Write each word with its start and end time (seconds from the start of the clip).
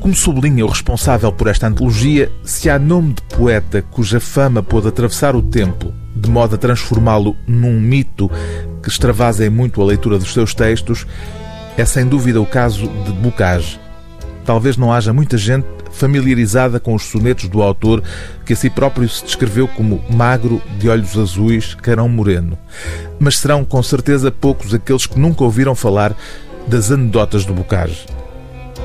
Como 0.00 0.14
sublinha 0.14 0.64
o 0.64 0.68
responsável 0.68 1.30
por 1.30 1.46
esta 1.46 1.66
antologia, 1.66 2.32
se 2.42 2.70
há 2.70 2.78
nome 2.78 3.12
de 3.12 3.22
poeta 3.36 3.82
cuja 3.82 4.18
fama 4.18 4.62
pôde 4.62 4.88
atravessar 4.88 5.36
o 5.36 5.42
tempo, 5.42 5.92
de 6.16 6.28
modo 6.28 6.54
a 6.54 6.58
transformá-lo 6.58 7.36
num 7.46 7.78
mito 7.78 8.30
que 8.82 8.88
extravasem 8.88 9.50
muito 9.50 9.80
a 9.80 9.84
leitura 9.84 10.18
dos 10.18 10.32
seus 10.32 10.54
textos, 10.54 11.06
é 11.76 11.84
sem 11.84 12.06
dúvida 12.06 12.40
o 12.40 12.46
caso 12.46 12.88
de 13.04 13.12
Bocage. 13.12 13.78
Talvez 14.44 14.76
não 14.76 14.92
haja 14.92 15.12
muita 15.12 15.36
gente 15.36 15.66
familiarizada 15.90 16.80
com 16.80 16.94
os 16.94 17.02
sonetos 17.02 17.48
do 17.48 17.62
autor, 17.62 18.02
que 18.44 18.52
a 18.52 18.56
si 18.56 18.70
próprio 18.70 19.08
se 19.08 19.24
descreveu 19.24 19.68
como 19.68 20.02
magro, 20.10 20.62
de 20.78 20.88
olhos 20.88 21.16
azuis, 21.16 21.74
carão 21.74 22.08
moreno. 22.08 22.58
Mas 23.18 23.38
serão 23.38 23.64
com 23.64 23.82
certeza 23.82 24.30
poucos 24.30 24.72
aqueles 24.72 25.06
que 25.06 25.18
nunca 25.18 25.44
ouviram 25.44 25.74
falar 25.74 26.16
das 26.66 26.90
anedotas 26.90 27.44
do 27.44 27.52
Bocage. 27.52 28.06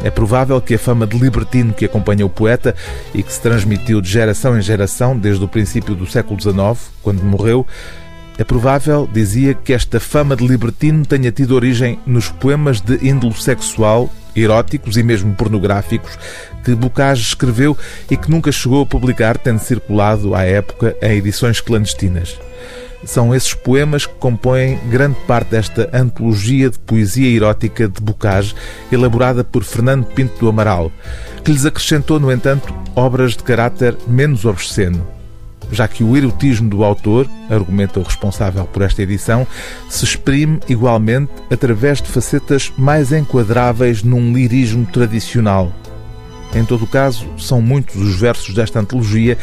É 0.03 0.09
provável 0.09 0.61
que 0.61 0.75
a 0.75 0.79
fama 0.79 1.07
de 1.07 1.17
libertino 1.17 1.73
que 1.73 1.85
acompanha 1.85 2.25
o 2.25 2.29
poeta 2.29 2.75
e 3.13 3.23
que 3.23 3.33
se 3.33 3.41
transmitiu 3.41 4.01
de 4.01 4.09
geração 4.09 4.57
em 4.57 4.61
geração 4.61 5.17
desde 5.17 5.43
o 5.43 5.47
princípio 5.47 5.95
do 5.95 6.05
século 6.05 6.39
XIX, 6.39 6.91
quando 7.01 7.23
morreu, 7.23 7.65
é 8.37 8.43
provável, 8.43 9.09
dizia, 9.11 9.53
que 9.53 9.73
esta 9.73 9.99
fama 9.99 10.35
de 10.35 10.45
libertino 10.45 11.05
tenha 11.05 11.31
tido 11.31 11.55
origem 11.55 11.99
nos 12.05 12.29
poemas 12.29 12.81
de 12.81 13.07
índolo 13.07 13.33
sexual, 13.33 14.11
eróticos 14.35 14.97
e 14.97 15.03
mesmo 15.03 15.33
pornográficos 15.33 16.19
que 16.65 16.75
Bocage 16.75 17.21
escreveu 17.21 17.77
e 18.09 18.17
que 18.17 18.29
nunca 18.29 18.51
chegou 18.51 18.81
a 18.81 18.85
publicar, 18.85 19.37
tendo 19.37 19.59
circulado 19.59 20.35
à 20.35 20.43
época 20.43 20.97
em 21.01 21.11
edições 21.11 21.61
clandestinas. 21.61 22.37
São 23.05 23.33
esses 23.35 23.53
poemas 23.53 24.05
que 24.07 24.15
compõem 24.15 24.79
grande 24.89 25.17
parte 25.27 25.51
desta 25.51 25.89
antologia 25.93 26.71
de 26.71 26.79
poesia 26.79 27.29
erótica 27.29 27.87
de 27.87 28.01
Bocage, 28.01 28.55
elaborada 28.91 29.43
por 29.43 29.63
Fernando 29.63 30.05
Pinto 30.07 30.39
do 30.39 30.49
Amaral, 30.49 30.91
que 31.43 31.51
lhes 31.51 31.65
acrescentou, 31.65 32.19
no 32.19 32.31
entanto, 32.31 32.73
obras 32.95 33.37
de 33.37 33.43
caráter 33.43 33.95
menos 34.07 34.43
obsceno, 34.43 35.05
já 35.71 35.87
que 35.87 36.03
o 36.03 36.17
erotismo 36.17 36.67
do 36.67 36.83
autor, 36.83 37.29
argumenta 37.47 37.99
o 37.99 38.03
responsável 38.03 38.65
por 38.65 38.81
esta 38.81 39.03
edição, 39.03 39.45
se 39.87 40.03
exprime 40.03 40.59
igualmente 40.67 41.31
através 41.51 42.01
de 42.01 42.09
facetas 42.09 42.73
mais 42.75 43.11
enquadráveis 43.11 44.01
num 44.01 44.33
lirismo 44.33 44.85
tradicional. 44.87 45.71
Em 46.55 46.63
todo 46.63 46.87
caso, 46.87 47.27
são 47.37 47.61
muitos 47.61 47.95
os 47.95 48.15
versos 48.19 48.55
desta 48.55 48.79
antologia 48.79 49.37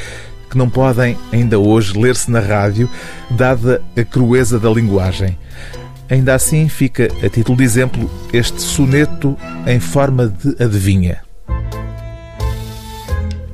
que 0.52 0.58
não 0.58 0.68
podem 0.68 1.16
ainda 1.32 1.58
hoje 1.58 1.98
ler-se 1.98 2.30
na 2.30 2.38
rádio, 2.38 2.86
dada 3.30 3.82
a 3.96 4.04
crueza 4.04 4.60
da 4.60 4.68
linguagem. 4.68 5.38
Ainda 6.10 6.34
assim, 6.34 6.68
fica, 6.68 7.08
a 7.24 7.28
título 7.30 7.56
de 7.56 7.64
exemplo, 7.64 8.10
este 8.34 8.60
soneto 8.60 9.34
em 9.66 9.80
forma 9.80 10.28
de 10.28 10.62
adivinha. 10.62 11.22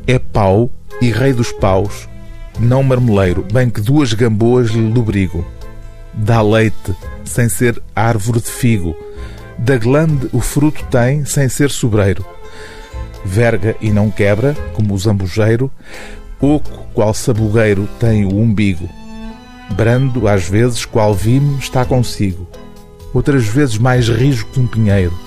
É 0.09 0.19
pau 0.19 0.73
e 1.01 1.13
rei 1.13 1.33
dos 1.33 1.53
paus, 1.53 2.09
não 2.59 2.83
marmeleiro, 2.83 3.47
bem 3.53 3.71
que 3.71 3.81
duas 3.81 4.13
gamboas 4.13 4.71
lhe 4.71 4.81
lubrigo. 4.81 5.47
Dá 6.13 6.43
leite, 6.43 6.97
sem 7.25 7.49
ser 7.49 7.81
árvore 7.95 8.41
de 8.41 8.51
figo. 8.51 8.97
Da 9.57 9.79
glande 9.79 10.29
o 10.33 10.41
fruto 10.41 10.85
tem, 10.87 11.25
sem 11.25 11.49
ser 11.49 11.71
sobreiro. 11.71 12.27
Verga 13.25 13.77
e 13.81 13.93
não 13.93 14.11
quebra, 14.11 14.57
como 14.75 14.95
o 14.95 14.99
zambujeiro, 14.99 15.71
Oco, 16.41 16.87
qual 16.95 17.13
sabugueiro, 17.13 17.89
tem 17.99 18.25
o 18.25 18.37
umbigo. 18.37 18.89
Brando, 19.73 20.29
às 20.29 20.49
vezes, 20.49 20.85
qual 20.85 21.13
vime, 21.13 21.59
está 21.59 21.85
consigo. 21.85 22.47
Outras 23.13 23.45
vezes 23.45 23.77
mais 23.77 24.09
rijo 24.09 24.47
que 24.47 24.61
um 24.61 24.67
pinheiro. 24.67 25.19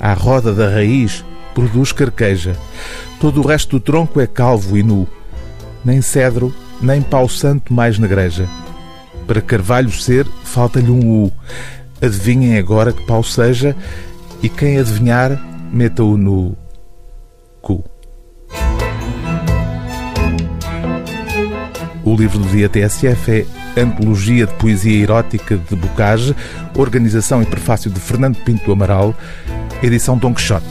À 0.00 0.12
roda 0.14 0.52
da 0.52 0.68
raiz, 0.68 1.24
produz 1.54 1.92
carqueja. 1.92 2.56
Todo 3.20 3.40
o 3.40 3.46
resto 3.46 3.78
do 3.78 3.80
tronco 3.80 4.20
é 4.20 4.26
calvo 4.26 4.76
e 4.76 4.82
nu. 4.82 5.06
Nem 5.84 6.02
cedro, 6.02 6.52
nem 6.82 7.00
pau 7.00 7.28
santo 7.28 7.72
mais 7.72 7.98
negreja. 7.98 8.48
Para 9.26 9.40
carvalho 9.40 9.92
ser, 9.92 10.26
falta-lhe 10.44 10.90
um 10.90 11.24
U. 11.24 11.32
Adivinhem 12.02 12.58
agora 12.58 12.92
que 12.92 13.06
pau 13.06 13.22
seja, 13.22 13.76
e 14.42 14.48
quem 14.48 14.78
adivinhar, 14.78 15.40
meta-o 15.72 16.16
no 16.16 16.56
cu. 17.62 17.84
O 22.06 22.14
livro 22.14 22.38
do 22.38 22.48
dia 22.50 22.68
TSF 22.68 23.44
é 23.76 23.80
Antologia 23.80 24.46
de 24.46 24.54
Poesia 24.54 25.02
Erótica 25.02 25.56
de 25.56 25.74
Bocage, 25.74 26.36
organização 26.76 27.42
e 27.42 27.44
prefácio 27.44 27.90
de 27.90 27.98
Fernando 27.98 28.36
Pinto 28.44 28.70
Amaral, 28.70 29.12
edição 29.82 30.16
Don 30.16 30.32
Quixote. 30.32 30.64